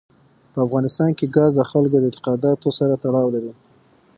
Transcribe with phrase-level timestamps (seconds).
[0.53, 3.53] په افغانستان کې ګاز د خلکو د اعتقاداتو سره تړاو لري.